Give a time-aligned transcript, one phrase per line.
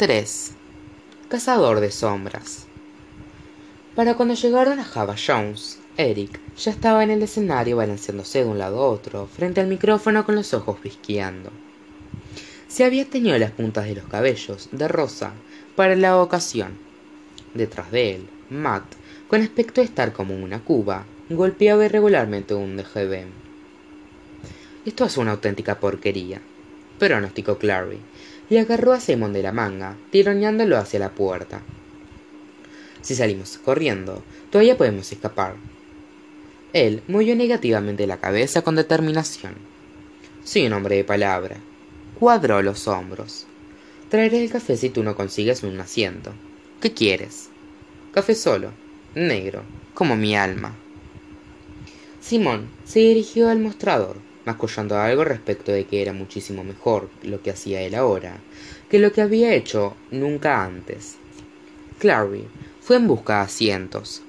[0.00, 0.52] 3.
[1.28, 2.64] Cazador de sombras.
[3.94, 8.56] Para cuando llegaron a Java Jones, Eric ya estaba en el escenario balanceándose de un
[8.56, 11.50] lado a otro, frente al micrófono con los ojos visqueando.
[12.66, 15.34] Se había teñido las puntas de los cabellos de rosa
[15.76, 16.78] para la ocasión.
[17.52, 18.94] Detrás de él, Matt,
[19.28, 23.26] con aspecto de estar como una cuba, golpeaba irregularmente un DGB.
[24.86, 26.40] Esto es una auténtica porquería,
[26.98, 27.98] pronosticó Clary,
[28.50, 31.62] y agarró a Simon de la manga, tironeándolo hacia la puerta.
[33.00, 35.54] Si salimos corriendo, todavía podemos escapar.
[36.72, 39.54] Él movió negativamente la cabeza con determinación.
[40.44, 41.56] Soy un hombre de palabra.
[42.18, 43.46] Cuadró los hombros.
[44.08, 46.32] Traeré el café si tú no consigues un asiento.
[46.80, 47.48] ¿Qué quieres?
[48.12, 48.72] Café solo,
[49.14, 49.62] negro,
[49.94, 50.74] como mi alma.
[52.20, 57.50] Simón se dirigió al mostrador, mascullando algo respecto de que era muchísimo mejor lo que
[57.50, 58.38] hacía él ahora
[58.90, 61.16] que lo que había hecho nunca antes.
[62.00, 62.44] Clary
[62.80, 64.22] fue en busca de asientos.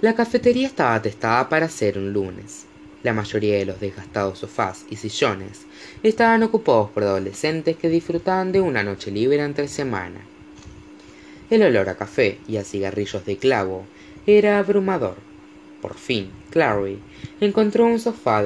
[0.00, 2.66] La cafetería estaba atestada para ser un lunes.
[3.02, 5.62] La mayoría de los desgastados sofás y sillones
[6.04, 10.20] estaban ocupados por adolescentes que disfrutaban de una noche libre entre semana.
[11.50, 13.86] El olor a café y a cigarrillos de clavo
[14.26, 15.16] era abrumador.
[15.80, 16.98] Por fin, Clary
[17.40, 18.42] encontró un sofá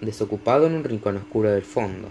[0.00, 2.08] desocupado en un rincón oscuro del fondo.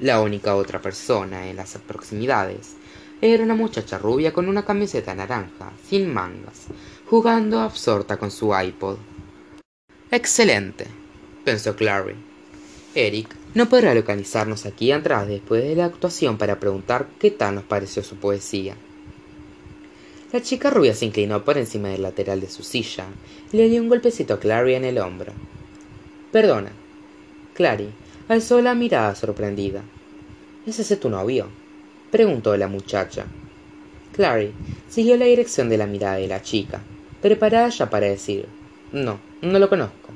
[0.00, 2.76] La única otra persona en las proximidades
[3.20, 6.68] era una muchacha rubia con una camiseta naranja, sin mangas,
[7.06, 8.96] jugando absorta con su iPod.
[10.10, 10.86] Excelente,
[11.44, 12.14] pensó Clary.
[12.94, 17.64] Eric no podrá localizarnos aquí atrás después de la actuación para preguntar qué tal nos
[17.64, 18.76] pareció su poesía.
[20.32, 23.06] La chica rubia se inclinó por encima del lateral de su silla
[23.52, 25.32] y le dio un golpecito a Clary en el hombro.
[26.30, 26.70] Perdona.
[27.54, 27.88] Clary
[28.28, 29.82] alzó la mirada sorprendida.
[30.66, 31.48] ¿Es ese tu novio?
[32.12, 33.26] preguntó la muchacha.
[34.12, 34.52] Clary
[34.88, 36.80] siguió la dirección de la mirada de la chica,
[37.20, 38.46] preparada ya para decir
[38.92, 40.10] No, no lo conozco.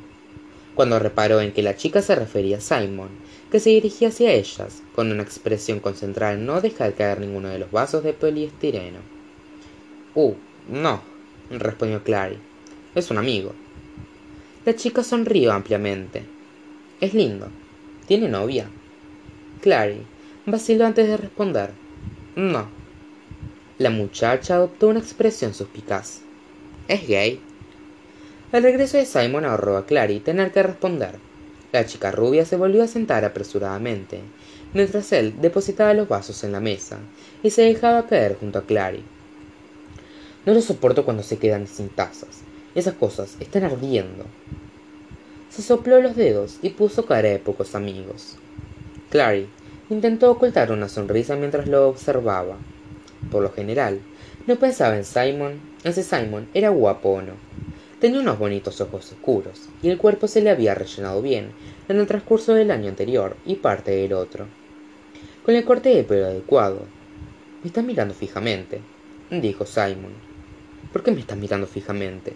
[0.77, 3.09] Cuando reparó en que la chica se refería a Simon,
[3.51, 7.59] que se dirigía hacia ellas, con una expresión concentrada en no dejar caer ninguno de
[7.59, 9.24] los vasos de poliestireno.
[10.15, 10.35] Uh,
[10.69, 11.03] no,
[11.51, 12.39] respondió Clary.
[12.95, 13.53] Es un amigo.
[14.65, 16.25] La chica sonrió ampliamente.
[17.01, 17.49] Es lindo.
[18.07, 18.69] ¿Tiene novia?
[19.61, 20.07] Clary
[20.47, 21.71] vaciló antes de responder.
[22.37, 22.69] No.
[23.79, 26.21] La muchacha adoptó una expresión suspicaz.
[26.87, 27.41] ¿Es gay?
[28.53, 31.17] El regreso de Simon ahorró a Clary tener que responder.
[31.73, 34.21] La chica rubia se volvió a sentar apresuradamente,
[34.75, 36.99] mientras él depositaba los vasos en la mesa
[37.43, 39.03] y se dejaba caer junto a Clary.
[40.47, 42.43] No lo soporto cuando se quedan sin tazas.
[42.75, 44.25] Esas cosas están ardiendo.
[45.49, 48.37] Se sopló los dedos y puso cara de pocos amigos.
[49.09, 49.49] Clary
[49.89, 52.59] intentó ocultar una sonrisa mientras lo observaba.
[53.31, 54.01] Por lo general,
[54.47, 57.33] no pensaba en Simon, en si Simon era guapo o no.
[57.99, 61.53] Tenía unos bonitos ojos oscuros, y el cuerpo se le había rellenado bien
[61.89, 64.47] en el transcurso del año anterior y parte del otro.
[65.43, 66.81] Con el corte de pelo adecuado.
[67.63, 68.83] Me está mirando fijamente,
[69.31, 70.34] dijo Simon.
[70.95, 72.35] ¿Por qué me estás mirando fijamente?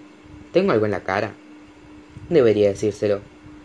[0.52, 1.32] ¿Tengo algo en la cara?
[2.28, 3.20] Debería decírselo,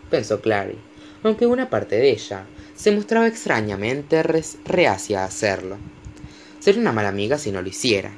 [0.08, 0.78] pensó Clary,
[1.24, 2.46] aunque una parte de ella
[2.76, 5.78] se mostraba extrañamente reacia a hacerlo.
[6.60, 8.12] Sería una mala amiga si no lo hiciera.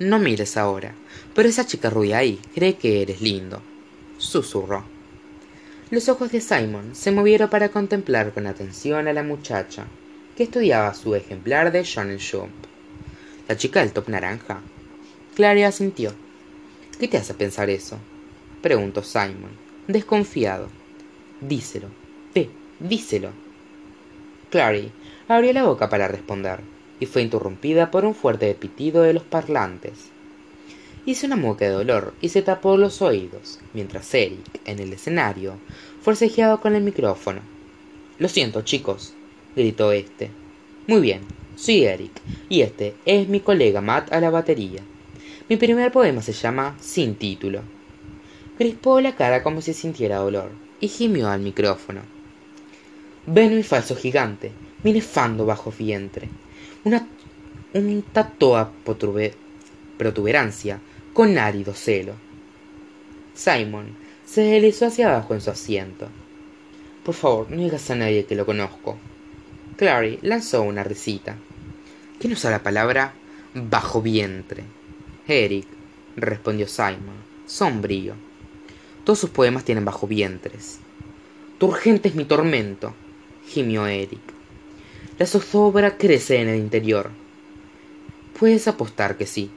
[0.00, 0.96] No mires ahora,
[1.32, 3.62] pero esa chica rubia ahí cree que eres lindo,
[4.18, 4.84] susurró.
[5.92, 9.86] Los ojos de Simon se movieron para contemplar con atención a la muchacha,
[10.36, 12.50] que estudiaba su ejemplar de Shonen Jump.
[13.46, 14.60] La chica del top naranja
[15.34, 16.12] Clary asintió.
[17.00, 17.98] ¿Qué te hace pensar eso?
[18.62, 19.50] preguntó Simon,
[19.88, 20.68] desconfiado.
[21.40, 21.88] Díselo.
[22.32, 23.30] Ve, díselo.
[24.50, 24.92] Clary
[25.26, 26.60] abrió la boca para responder,
[27.00, 30.10] y fue interrumpida por un fuerte pitido de los parlantes.
[31.04, 35.56] Hizo una mueca de dolor y se tapó los oídos, mientras Eric, en el escenario,
[36.00, 37.40] forcejeaba con el micrófono.
[38.20, 39.14] Lo siento, chicos,
[39.56, 40.30] gritó este.
[40.86, 41.22] Muy bien,
[41.56, 42.12] soy Eric,
[42.48, 44.82] y este es mi colega Matt a la batería.
[45.46, 47.60] Mi primer poema se llama Sin título.
[48.56, 50.50] Crispó la cara como si sintiera dolor
[50.80, 52.00] y gimió al micrófono.
[53.26, 54.52] Ven mi falso gigante,
[54.82, 56.30] mi nefando bajo vientre,
[56.84, 57.06] una,
[57.74, 58.72] un tatoa
[59.98, 60.80] protuberancia
[61.12, 62.14] con árido celo.
[63.34, 63.94] Simon
[64.24, 66.08] se deslizó hacia abajo en su asiento.
[67.04, 68.96] Por favor, no digas a nadie que lo conozco.
[69.76, 71.36] Clary lanzó una risita.
[72.18, 73.12] ¿Quién usa la palabra
[73.52, 74.64] bajo vientre?
[75.26, 75.66] Eric,
[76.16, 77.16] respondió Simon,
[77.46, 78.14] sombrío.
[79.04, 80.80] Todos sus poemas tienen bajo vientres.
[81.58, 82.94] Tu urgente es mi tormento,
[83.46, 84.20] gimió Eric.
[85.18, 87.10] La zozobra crece en el interior.
[88.38, 89.50] Puedes apostar que sí,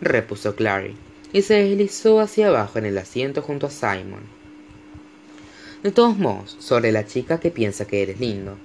[0.00, 0.96] repuso Clary,
[1.32, 4.22] y se deslizó hacia abajo en el asiento junto a Simon.
[5.84, 8.56] De todos modos, sobre la chica que piensa que eres lindo.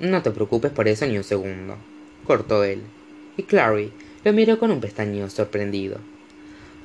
[0.00, 1.76] No te preocupes por eso ni un segundo,
[2.26, 2.82] cortó él,
[3.36, 3.92] y Clary
[4.24, 5.98] lo miró con un pestañeo sorprendido.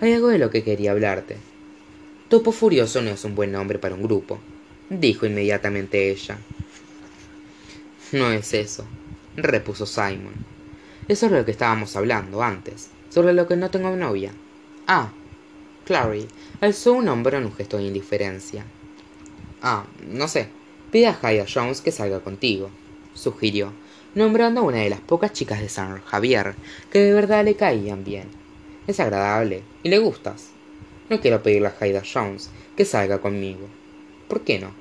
[0.02, 1.38] Hay algo de lo que quería hablarte.
[2.30, 4.40] Topo Furioso no es un buen nombre para un grupo,
[4.90, 6.38] dijo inmediatamente ella.
[8.12, 8.86] No es eso,
[9.36, 10.34] repuso Simon.
[11.08, 14.32] Eso es lo que estábamos hablando antes, sobre lo que no tengo novia.
[14.88, 15.12] Ah,
[15.86, 16.28] Clary
[16.62, 18.66] alzó un hombro en un gesto de indiferencia.
[19.62, 20.48] Ah, no sé.
[20.92, 22.70] Pide a Hyde Jones que salga contigo,
[23.16, 23.74] sugirió,
[24.16, 26.56] nombrando a una de las pocas chicas de San Javier
[26.92, 28.28] que de verdad le caían bien.
[28.88, 30.50] Es agradable y le gustas.
[31.10, 33.68] No quiero pedirle a Hyde Jones que salga conmigo.
[34.28, 34.72] ¿Por qué no?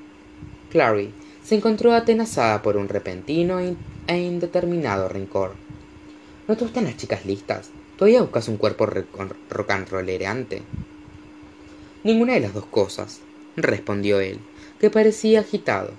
[0.70, 1.12] Clary
[1.44, 5.54] se encontró atenazada por un repentino e indeterminado rencor.
[6.48, 7.70] ¿No te gustan las chicas listas?
[7.96, 10.62] ¿Todavía buscas un cuerpo rock and?
[12.04, 13.20] Ninguna de las dos cosas,
[13.56, 14.38] respondió él,
[14.80, 15.92] que parecía agitado.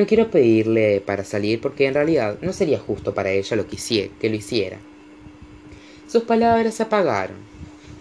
[0.00, 4.10] No quiero pedirle para salir porque en realidad no sería justo para ella lo que,
[4.18, 4.78] que lo hiciera.
[6.08, 7.36] Sus palabras se apagaron.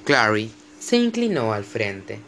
[0.06, 0.50] Clary
[0.80, 2.20] se inclinó al frente.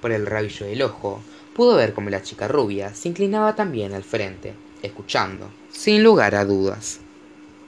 [0.00, 1.20] Por el rabillo del ojo,
[1.56, 6.44] pudo ver cómo la chica rubia se inclinaba también al frente, escuchando, sin lugar a
[6.44, 7.00] dudas.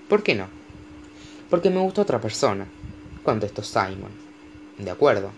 [0.09, 0.47] ¿Por qué no?
[1.50, 2.69] Porque me gusta otra persona,
[3.25, 4.12] contestó Simon.
[4.79, 5.33] De acuerdo.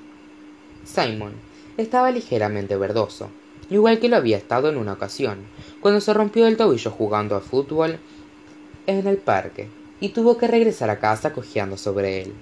[0.85, 1.33] Simon
[1.79, 3.31] estaba ligeramente verdoso,
[3.71, 5.39] igual que lo había estado en una ocasión,
[5.81, 7.99] cuando se rompió el tobillo jugando a fútbol
[8.87, 9.69] en el parque
[10.01, 12.35] y tuvo que regresar a casa cojeando sobre él.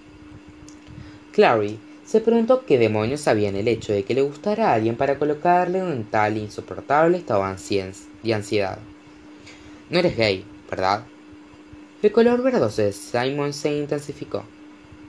[1.33, 4.97] Clary se preguntó qué demonios había en el hecho de que le gustara a alguien
[4.97, 7.45] para colocarle un tal insoportable estado
[8.23, 8.79] de ansiedad.
[9.89, 11.05] No eres gay, ¿verdad?
[12.03, 14.43] El color verdoso de Simon se intensificó.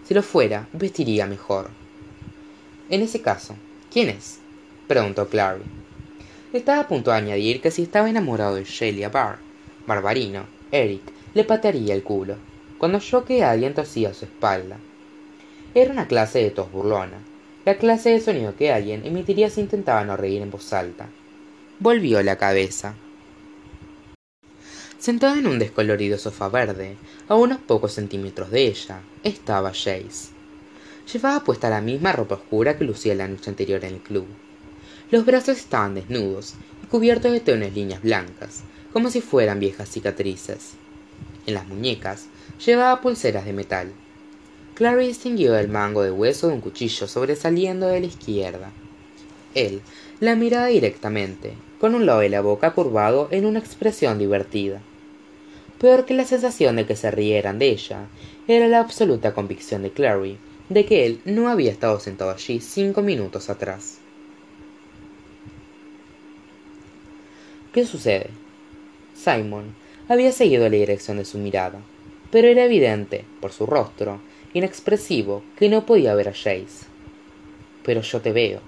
[0.06, 1.70] Si lo fuera, vestiría mejor.
[2.90, 3.56] En ese caso,
[3.92, 4.40] ¿quién es?
[4.88, 5.64] preguntó Clary.
[6.54, 9.40] Estaba a punto de añadir que si estaba enamorado de Shelia Barr,
[9.88, 11.02] Barbarino, Eric
[11.34, 12.36] le patearía el culo,
[12.78, 14.78] cuando yo que alguien tosía su espalda.
[15.74, 17.18] Era una clase de tos burlona,
[17.66, 21.10] la clase de sonido que alguien emitiría si intentaba no reír en voz alta.
[21.80, 22.94] Volvió la cabeza.
[25.00, 26.98] Sentado en un descolorido sofá verde,
[27.30, 30.30] a unos pocos centímetros de ella, estaba Jace.
[31.12, 34.28] Llevaba puesta la misma ropa oscura que lucía la noche anterior en el club.
[35.14, 40.72] Los brazos estaban desnudos y cubiertos de tenues líneas blancas, como si fueran viejas cicatrices.
[41.46, 42.26] En las muñecas
[42.66, 43.92] llevaba pulseras de metal,
[44.74, 48.72] Clary distinguió el mango de hueso de un cuchillo sobresaliendo de la izquierda.
[49.54, 49.84] Él
[50.20, 54.82] la miraba directamente, con un lado de la boca curvado en una expresión divertida.
[55.78, 58.08] Peor que la sensación de que se rieran de ella,
[58.48, 60.40] era la absoluta convicción de Clary
[60.70, 64.00] de que él no había estado sentado allí cinco minutos atrás.
[67.74, 68.30] ¿Qué sucede?
[69.16, 69.74] Simon
[70.08, 71.80] había seguido la dirección de su mirada,
[72.30, 74.22] pero era evidente, por su rostro,
[74.54, 76.86] inexpresivo que no podía ver a Jace.
[77.84, 78.62] Pero yo te veo.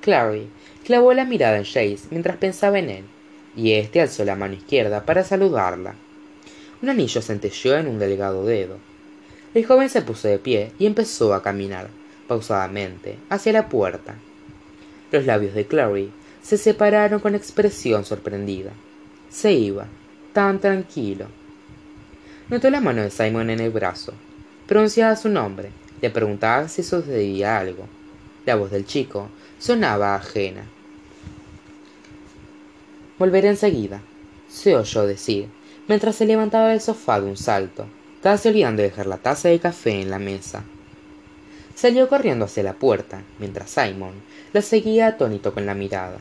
[0.00, 0.48] Clary
[0.84, 3.04] clavó la mirada en Jace mientras pensaba en él,
[3.56, 5.96] y éste alzó la mano izquierda para saludarla.
[6.82, 8.78] Un anillo centelleó en un delgado dedo.
[9.54, 11.88] El joven se puso de pie y empezó a caminar,
[12.28, 14.14] pausadamente, hacia la puerta.
[15.10, 18.72] Los labios de Clary se separaron con expresión sorprendida.
[19.30, 19.86] Se iba,
[20.32, 21.26] tan tranquilo.
[22.48, 24.12] Notó la mano de Simon en el brazo,
[24.66, 25.70] pronunciaba su nombre,
[26.00, 27.86] le preguntaba si sucedía algo.
[28.44, 30.64] La voz del chico sonaba ajena.
[33.18, 34.02] Volveré enseguida,
[34.48, 35.48] se oyó decir,
[35.86, 37.86] mientras se levantaba del sofá de un salto,
[38.22, 40.64] casi olvidando dejar la taza de café en la mesa.
[41.76, 44.12] Salió corriendo hacia la puerta, mientras Simon
[44.52, 46.18] la seguía atónito con la mirada.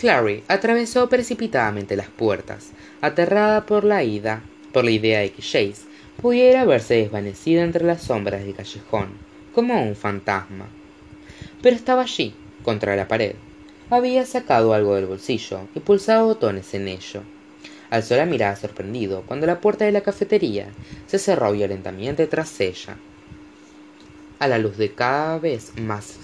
[0.00, 2.70] Clary atravesó precipitadamente las puertas,
[3.02, 4.42] aterrada por la ida,
[4.72, 5.82] por la idea de que Jace
[6.22, 9.10] pudiera verse desvanecido entre las sombras del callejón,
[9.54, 10.68] como un fantasma.
[11.60, 13.34] Pero estaba allí, contra la pared.
[13.90, 17.20] Había sacado algo del bolsillo y pulsado botones en ello.
[17.90, 20.68] Alzó la mirada sorprendido cuando la puerta de la cafetería
[21.08, 22.96] se cerró violentamente tras ella.
[24.38, 26.16] A la luz de cada vez más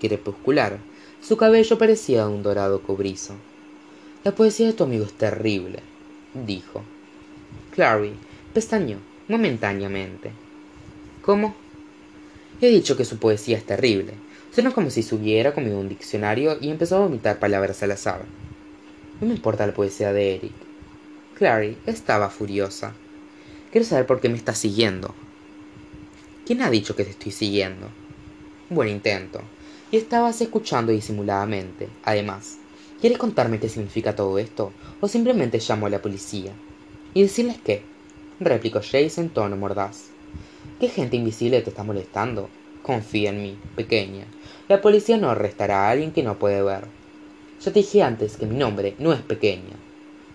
[0.00, 0.78] crepuscular,
[1.26, 3.34] su cabello parecía un dorado cobrizo.
[4.22, 5.80] La poesía de tu amigo es terrible,
[6.34, 6.84] dijo.
[7.72, 8.12] Clary
[8.54, 10.30] pestañeó momentáneamente.
[11.22, 11.56] ¿Cómo?
[12.60, 14.12] He dicho que su poesía es terrible.
[14.54, 18.24] Sonó como si se hubiera comido un diccionario y empezó a vomitar palabras al azar.
[19.20, 20.52] No me importa la poesía de Eric.
[21.36, 22.92] Clary estaba furiosa.
[23.72, 25.12] Quiero saber por qué me estás siguiendo.
[26.46, 27.88] ¿Quién ha dicho que te estoy siguiendo?
[28.70, 29.42] Buen intento.
[29.88, 31.88] Y estabas escuchando disimuladamente.
[32.02, 32.58] Además,
[33.00, 34.72] ¿quieres contarme qué significa todo esto?
[35.00, 36.52] ¿O simplemente llamo a la policía?
[37.14, 37.84] ¿Y decirles qué?
[38.40, 40.06] replicó Jace en tono mordaz.
[40.80, 42.50] ¿Qué gente invisible te está molestando?
[42.82, 44.24] Confía en mí, pequeña.
[44.68, 46.86] La policía no arrestará a alguien que no puede ver.
[47.60, 49.76] Ya te dije antes que mi nombre no es pequeña.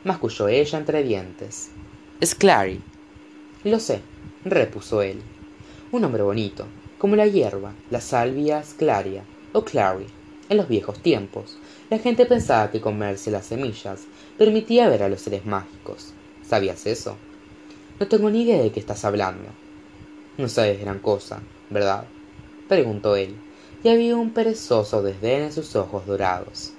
[0.05, 1.72] Masculló ella entre dientes.
[2.22, 2.79] Es Clary.
[3.65, 4.00] Lo sé,
[4.46, 5.22] repuso él.
[5.91, 6.67] Un nombre bonito,
[6.98, 10.08] como la hierba, la salvia Claria o Clary.
[10.50, 11.58] En los viejos tiempos,
[11.89, 14.01] la gente pensaba que comerse las semillas
[14.38, 16.13] permitía ver a los seres mágicos.
[16.46, 17.15] ¿Sabías eso?
[18.00, 19.50] No tengo ni idea de qué estás hablando.
[20.38, 22.05] No sabes gran cosa, ¿verdad?
[22.67, 23.36] preguntó él,
[23.84, 26.74] y había un perezoso desdén en sus ojos dorados.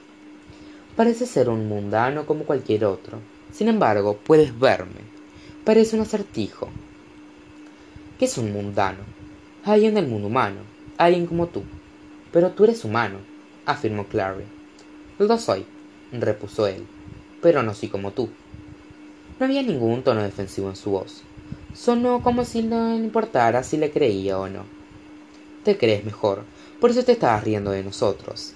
[0.96, 3.18] Parece ser un mundano como cualquier otro.
[3.52, 5.00] Sin embargo, puedes verme.
[5.64, 6.68] Parece un acertijo.
[8.18, 9.00] ¿Qué es un mundano?
[9.64, 10.60] Alguien del mundo humano,
[10.98, 11.62] alguien como tú.
[12.32, 13.18] Pero tú eres humano,
[13.66, 14.44] afirmó Clary.
[15.18, 15.64] Lo soy,
[16.12, 16.84] repuso él,
[17.40, 18.30] pero no soy como tú.
[19.38, 21.22] No había ningún tono defensivo en su voz.
[21.74, 24.82] Sonó como si no importara si le creía o no
[25.62, 26.44] te crees mejor,
[26.80, 28.54] por eso te estabas riendo de nosotros.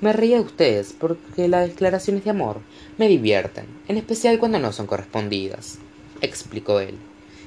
[0.00, 2.60] Me reía de ustedes porque las declaraciones de amor
[2.98, 5.78] me divierten, en especial cuando no son correspondidas,
[6.20, 6.96] explicó él.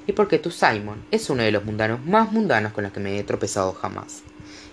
[0.08, 3.20] Y porque tú, Simon, es uno de los mundanos más mundanos con los que me
[3.20, 4.24] he tropezado jamás.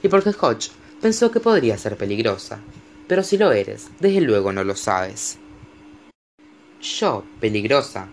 [0.02, 2.60] Y porque Hodge pensó que podría ser peligrosa.
[3.06, 5.38] Pero si lo eres, desde luego no lo sabes.
[6.80, 8.08] Yo, peligrosa,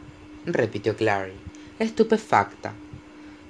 [0.45, 1.33] repitió Clary,
[1.79, 2.73] estupefacta.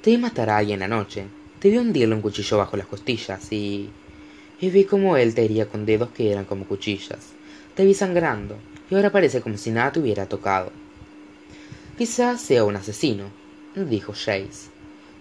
[0.02, 1.26] Te vi matar a alguien anoche,
[1.60, 3.90] te vi hundirle un cuchillo bajo las costillas y...
[4.60, 7.34] y vi como él te hería con dedos que eran como cuchillas.
[7.76, 8.58] Te vi sangrando
[8.90, 10.72] y ahora parece como si nada te hubiera tocado.
[11.98, 13.26] Quizás sea un asesino,
[13.76, 14.70] dijo Jace,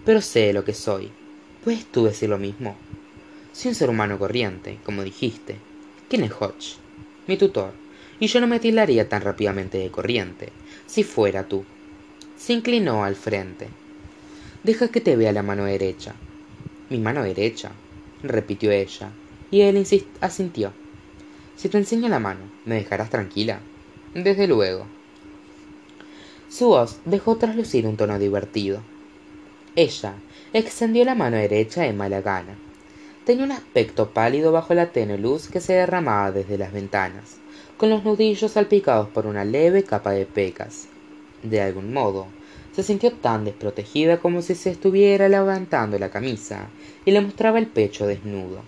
[0.05, 1.11] pero sé lo que soy.
[1.63, 2.75] ¿Puedes tú decir lo mismo?
[3.53, 5.57] Soy un ser humano corriente, como dijiste.
[6.09, 6.77] ¿Quién es Hodge?
[7.27, 7.71] Mi tutor.
[8.19, 10.49] Y yo no me tildaría tan rápidamente de corriente,
[10.87, 11.63] si fuera tú.
[12.35, 13.67] Se inclinó al frente.
[14.63, 16.15] Deja que te vea la mano derecha,
[16.89, 17.71] mi mano derecha,
[18.23, 19.11] repitió ella,
[19.51, 19.85] y él
[20.21, 20.73] asintió.
[21.55, 23.59] Si te enseño la mano, ¿me dejarás tranquila?
[24.13, 24.87] Desde luego.
[26.49, 28.81] Su voz dejó traslucir un tono divertido.
[29.75, 30.15] Ella
[30.53, 32.55] extendió la mano derecha de mala gana.
[33.25, 37.37] Tenía un aspecto pálido bajo la tenue luz que se derramaba desde las ventanas,
[37.77, 40.89] con los nudillos salpicados por una leve capa de pecas.
[41.41, 42.27] De algún modo,
[42.73, 46.67] se sintió tan desprotegida como si se estuviera levantando la camisa
[47.05, 48.61] y le mostraba el pecho desnudo.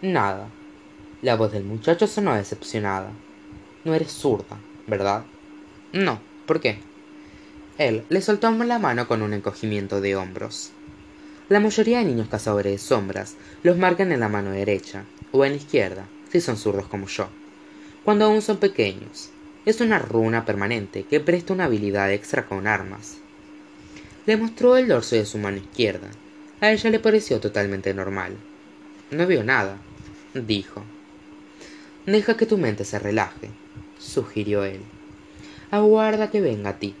[0.00, 0.48] Nada.
[1.20, 3.10] La voz del muchacho sonó decepcionada.
[3.84, 4.56] No eres zurda,
[4.86, 5.24] ¿verdad?
[5.92, 6.20] No.
[6.46, 6.78] ¿Por qué?
[7.76, 10.72] Él le soltó la mano con un encogimiento de hombros.
[11.48, 15.52] La mayoría de niños cazadores de sombras los marcan en la mano derecha o en
[15.52, 17.28] la izquierda, si son zurdos como yo,
[18.04, 19.30] cuando aún son pequeños,
[19.64, 23.18] es una runa permanente que presta una habilidad extra con armas.
[24.26, 26.08] Le mostró el dorso de su mano izquierda.
[26.60, 28.36] A ella le pareció totalmente normal.
[29.10, 29.78] No veo nada,
[30.34, 30.82] dijo.
[32.06, 33.50] Deja que tu mente se relaje,
[33.98, 34.80] sugirió él.
[35.70, 36.94] Aguarda que venga a ti,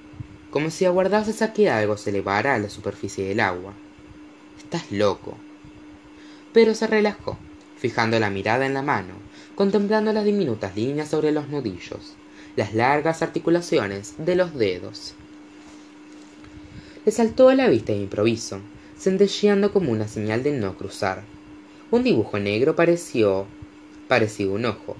[0.50, 3.74] como si aguardases a que algo se elevara a la superficie del agua.
[4.66, 5.36] Estás loco.
[6.52, 7.38] Pero se relajó,
[7.78, 9.14] fijando la mirada en la mano,
[9.54, 12.16] contemplando las diminutas líneas sobre los nudillos
[12.56, 15.14] las largas articulaciones de los dedos.
[17.04, 18.60] Le saltó a la vista de improviso,
[18.98, 21.22] centelleando como una señal de no cruzar.
[21.90, 23.46] Un dibujo negro pareció
[24.08, 24.96] parecía un ojo.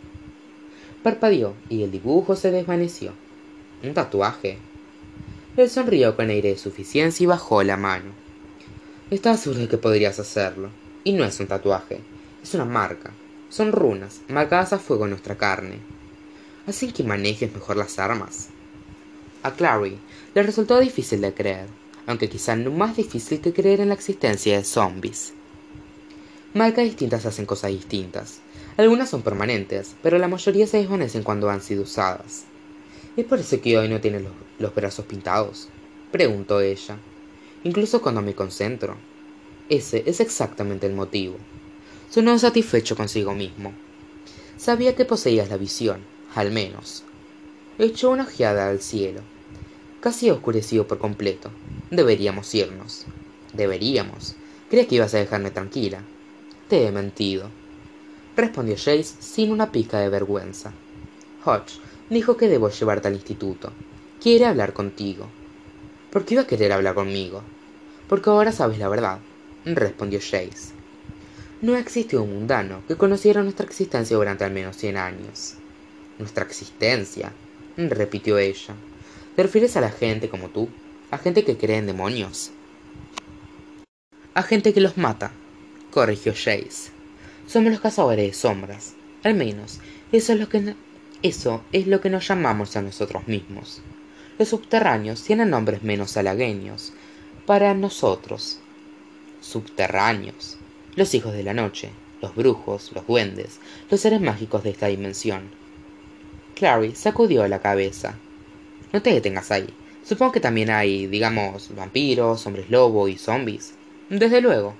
[1.02, 3.12] Parpadeó y el dibujo se desvaneció.
[3.82, 4.58] ¿Un tatuaje?
[5.56, 8.25] Él sonrió con aire de suficiencia y bajó la mano.
[9.10, 10.70] Estaba seguro de que podrías hacerlo.
[11.04, 12.00] Y no es un tatuaje,
[12.42, 13.12] es una marca.
[13.48, 15.78] Son runas, marcadas a fuego en nuestra carne
[16.66, 18.48] hacen que manejes mejor las armas.
[19.42, 19.98] A Clary
[20.34, 21.66] le resultó difícil de creer,
[22.06, 25.32] aunque quizá no más difícil que creer en la existencia de zombies.
[26.54, 28.40] Marcas distintas hacen cosas distintas.
[28.76, 32.44] Algunas son permanentes, pero la mayoría se desvanecen cuando han sido usadas.
[33.16, 35.68] ¿Es por eso que hoy no tiene los, los brazos pintados?
[36.10, 36.98] preguntó ella.
[37.66, 38.96] Incluso cuando me concentro.
[39.68, 41.34] Ese es exactamente el motivo.
[42.08, 43.72] Sonó satisfecho consigo mismo.
[44.56, 45.98] Sabía que poseías la visión,
[46.36, 47.02] al menos.
[47.76, 49.22] Echó una ojeada al cielo.
[49.98, 51.50] Casi oscurecido por completo.
[51.90, 53.04] Deberíamos irnos.
[53.52, 54.36] Deberíamos.
[54.70, 56.04] Creía que ibas a dejarme tranquila.
[56.68, 57.50] Te he mentido,
[58.36, 60.72] respondió Jace sin una pizca de vergüenza.
[61.44, 61.80] Hodge
[62.10, 63.72] dijo que debo llevarte al instituto.
[64.22, 65.26] Quiere hablar contigo.
[66.12, 67.42] ¿Por qué iba a querer hablar conmigo?
[68.08, 69.18] Porque ahora sabes la verdad,
[69.64, 70.74] respondió Jace.
[71.62, 75.54] No existió un mundano que conociera nuestra existencia durante al menos cien años.
[76.18, 77.32] ¿Nuestra existencia?
[77.76, 78.74] repitió ella.
[79.34, 80.68] ¿Te refieres a la gente como tú?
[81.10, 82.52] ¿A gente que cree en demonios?
[84.34, 85.32] A gente que los mata,
[85.90, 86.90] corrigió Jace.
[87.46, 88.94] Somos los cazadores de sombras.
[89.24, 89.80] Al menos,
[90.12, 90.74] eso es lo que
[91.22, 93.80] eso es lo que nos llamamos a nosotros mismos.
[94.38, 96.92] Los subterráneos tienen nombres menos halagueños
[97.46, 98.58] para nosotros.
[99.40, 100.58] Subterráneos.
[100.96, 103.60] Los hijos de la noche, los brujos, los duendes,
[103.90, 105.50] los seres mágicos de esta dimensión.
[106.54, 108.16] Clary sacudió la cabeza.
[108.92, 109.68] No te detengas ahí.
[110.04, 113.74] Supongo que también hay, digamos, vampiros, hombres lobo y zombies.
[114.08, 114.74] Desde luego,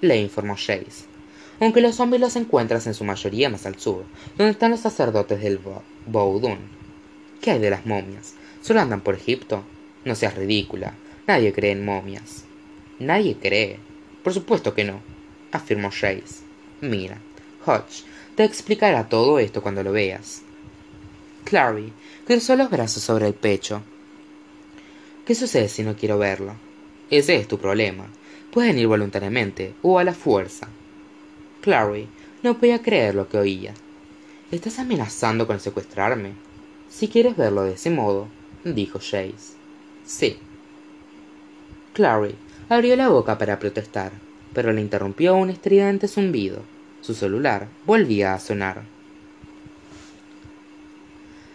[0.00, 1.12] le informó Jace
[1.60, 4.04] aunque los zombies los encuentras en su mayoría más al sur,
[4.36, 5.60] donde están los sacerdotes del
[6.06, 6.58] Boudoun.
[7.40, 8.34] ¿Qué hay de las momias?
[8.62, 9.62] ¿Solo andan por Egipto?
[10.04, 10.94] No seas ridícula.
[11.32, 12.44] Nadie cree en momias.
[12.98, 13.78] ¿Nadie cree?
[14.22, 15.00] Por supuesto que no,
[15.50, 16.44] afirmó Jace.
[16.82, 17.22] Mira,
[17.64, 18.04] Hodge
[18.36, 20.42] te explicará todo esto cuando lo veas.
[21.44, 21.90] Clary
[22.26, 23.80] cruzó los brazos sobre el pecho.
[25.24, 26.52] ¿Qué sucede si no quiero verlo?
[27.08, 28.08] Ese es tu problema.
[28.50, 30.68] Pueden ir voluntariamente o a la fuerza.
[31.62, 32.08] Clary
[32.42, 33.72] no podía creer lo que oía.
[34.50, 36.34] ¿Estás amenazando con secuestrarme?
[36.90, 38.28] Si quieres verlo de ese modo,
[38.64, 39.56] dijo Jace.
[40.04, 40.36] Sí.
[41.92, 42.34] Clary
[42.68, 44.12] abrió la boca para protestar,
[44.54, 46.62] pero le interrumpió un estridente zumbido.
[47.00, 48.82] Su celular volvía a sonar.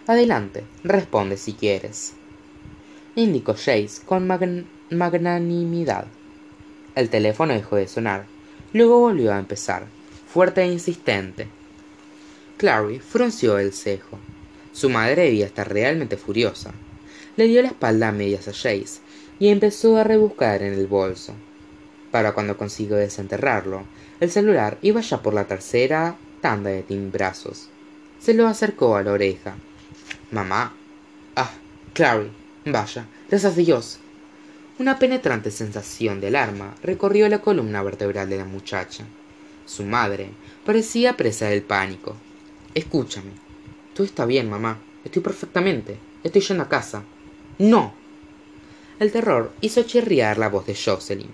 [0.05, 2.13] Adelante, responde si quieres,
[3.15, 4.27] indicó Jace con
[4.91, 6.05] magnanimidad.
[6.95, 8.25] El teléfono dejó de sonar,
[8.73, 9.85] luego volvió a empezar
[10.27, 11.47] fuerte e insistente.
[12.57, 14.19] Clary frunció el cejo.
[14.71, 16.73] Su madre debía estar realmente furiosa.
[17.37, 18.99] Le dio la espalda a medias a Jace
[19.39, 21.33] y empezó a rebuscar en el bolso.
[22.11, 23.83] Para cuando consiguió desenterrarlo,
[24.19, 27.69] el celular iba ya por la tercera tanda de timbrazos.
[28.19, 29.55] Se lo acercó a la oreja.
[30.31, 30.73] Mamá.
[31.35, 31.51] Ah,
[31.93, 32.31] Clary.
[32.65, 33.99] Vaya, gracias a Dios.
[34.79, 39.05] Una penetrante sensación de alarma recorrió la columna vertebral de la muchacha.
[39.65, 40.31] Su madre
[40.65, 42.15] parecía presa del pánico.
[42.73, 43.31] Escúchame.
[43.93, 44.79] Todo está bien, mamá.
[45.03, 45.97] Estoy perfectamente.
[46.23, 47.03] Estoy yendo a casa.
[47.59, 47.93] ¡No!
[48.99, 51.31] El terror hizo chirriar la voz de Jocelyn.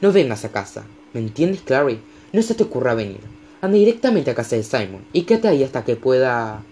[0.00, 0.84] No vengas a casa.
[1.12, 2.00] ¿Me entiendes, Clary?
[2.32, 3.20] No se te ocurra venir.
[3.60, 6.62] Anda directamente a casa de Simon y quédate ahí hasta que pueda.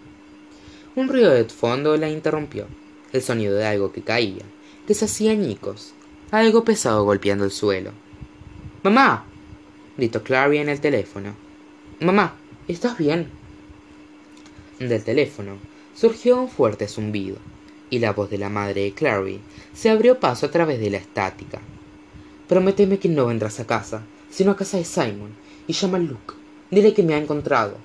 [0.96, 2.66] Un ruido de fondo la interrumpió.
[3.12, 4.44] El sonido de algo que caía,
[4.86, 5.94] que se hacía añicos.
[6.30, 7.92] Algo pesado golpeando el suelo.
[8.82, 9.24] ¡Mamá!
[9.96, 11.34] gritó Clary en el teléfono.
[12.00, 12.34] Mamá,
[12.68, 13.28] ¿estás bien?
[14.78, 15.58] Del teléfono
[15.94, 17.36] surgió un fuerte zumbido,
[17.90, 19.40] y la voz de la madre de Clary
[19.74, 21.60] se abrió paso a través de la estática.
[22.48, 25.34] Prométeme que no vendrás a casa, sino a casa de Simon,
[25.66, 26.34] y llama a Luke.
[26.70, 27.76] Dile que me ha encontrado.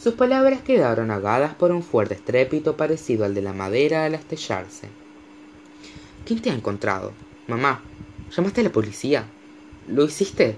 [0.00, 4.88] Sus palabras quedaron agadas por un fuerte estrépito parecido al de la madera al estrellarse.
[6.24, 7.12] ¿Quién te ha encontrado?
[7.48, 7.82] Mamá,
[8.30, 9.24] ¿llamaste a la policía?
[9.88, 10.56] ¿Lo hiciste?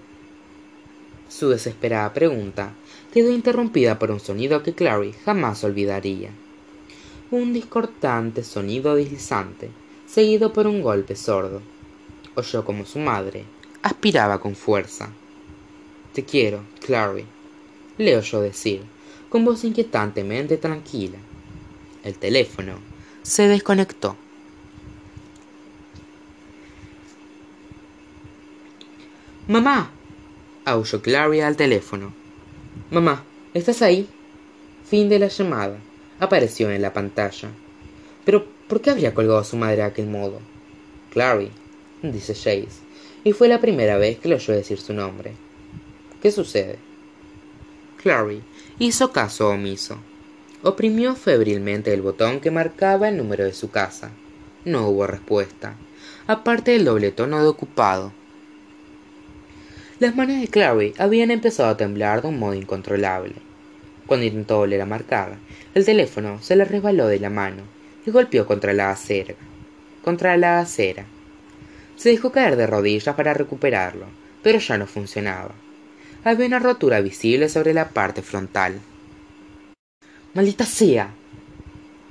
[1.28, 2.72] Su desesperada pregunta
[3.12, 6.30] quedó interrumpida por un sonido que Clary jamás olvidaría.
[7.32, 9.70] Un discordante sonido deslizante,
[10.04, 11.62] seguido por un golpe sordo.
[12.34, 13.44] Oyó como su madre
[13.82, 15.10] aspiraba con fuerza.
[16.12, 17.24] Te quiero, Clary,
[17.98, 18.82] le oyó decir,
[19.28, 21.18] con voz inquietantemente tranquila.
[22.02, 22.74] El teléfono
[23.22, 24.16] se desconectó.
[29.46, 29.90] Mamá,
[30.64, 32.12] aulló Clary al teléfono.
[32.90, 33.22] Mamá,
[33.54, 34.08] ¿estás ahí?
[34.84, 35.78] Fin de la llamada.
[36.20, 37.48] Apareció en la pantalla.
[38.24, 40.38] Pero, ¿por qué habría colgado a su madre de aquel modo?
[41.12, 41.50] Clary,
[42.02, 42.80] dice Jace,
[43.24, 45.32] y fue la primera vez que le oyó decir su nombre.
[46.22, 46.78] ¿Qué sucede?
[48.02, 48.42] Clary
[48.78, 49.98] hizo caso omiso.
[50.62, 54.10] Oprimió febrilmente el botón que marcaba el número de su casa.
[54.64, 55.74] No hubo respuesta,
[56.26, 58.12] aparte del doble tono de ocupado
[60.00, 63.34] las manos de Clary habían empezado a temblar de un modo incontrolable.
[64.10, 65.36] Cuando intentó volver a marcar,
[65.72, 67.62] el teléfono se le resbaló de la mano
[68.04, 69.36] y golpeó contra la acera.
[70.02, 71.04] Contra la acera.
[71.94, 74.06] Se dejó caer de rodillas para recuperarlo,
[74.42, 75.52] pero ya no funcionaba.
[76.24, 78.80] Había una rotura visible sobre la parte frontal.
[80.34, 81.12] ¡Maldita sea!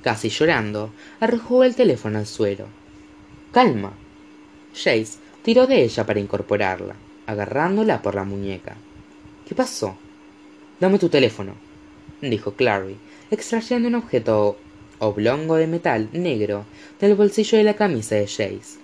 [0.02, 2.64] Casi llorando, arrojó el teléfono al suelo.
[3.52, 3.92] ¡Calma!
[4.72, 6.94] Jace tiró de ella para incorporarla
[7.26, 8.74] agarrándola por la muñeca.
[9.46, 9.98] ¿Qué pasó?
[10.80, 11.68] Dame tu teléfono,
[12.20, 12.96] dijo Clary,
[13.30, 14.58] extrayendo un objeto
[14.98, 16.66] oblongo de metal negro
[17.00, 18.78] del bolsillo de la camisa de Jace.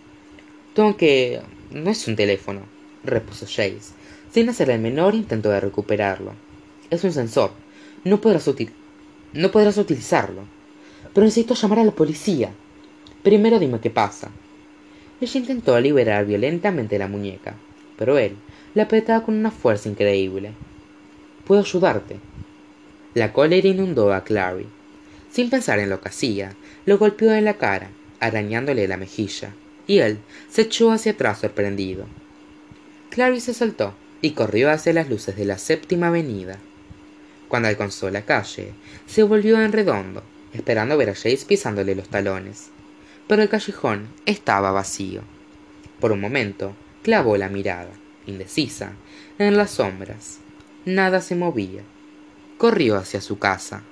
[0.74, 1.40] Tengo que.
[1.70, 2.62] no es un teléfono,
[3.04, 3.92] repuso Jace,
[4.32, 6.32] sin hacer el menor intento de recuperarlo.
[6.90, 7.52] Es un sensor.
[8.04, 8.48] No podrás,
[9.32, 10.42] no podrás utilizarlo.
[11.12, 12.50] Pero necesito llamar a la policía.
[13.22, 14.30] Primero dime qué pasa.
[15.20, 17.54] Ella intentó liberar violentamente la muñeca,
[17.96, 18.36] pero él
[18.74, 20.52] la apretaba con una fuerza increíble.
[21.46, 22.18] Puedo ayudarte.
[23.16, 24.66] La cólera inundó a Clary.
[25.30, 26.52] Sin pensar en lo que hacía,
[26.84, 27.88] lo golpeó en la cara,
[28.20, 29.54] arañándole la mejilla,
[29.86, 30.18] y él
[30.50, 32.04] se echó hacia atrás sorprendido.
[33.08, 36.58] Clary se soltó y corrió hacia las luces de la séptima avenida.
[37.48, 38.74] Cuando alcanzó la calle,
[39.06, 42.68] se volvió en redondo, esperando ver a Jace pisándole los talones.
[43.26, 45.22] Pero el callejón estaba vacío.
[46.00, 47.92] Por un momento, clavó la mirada,
[48.26, 48.92] indecisa,
[49.38, 50.40] en las sombras.
[50.84, 51.80] Nada se movía.
[52.56, 53.82] Corrió hacia su casa.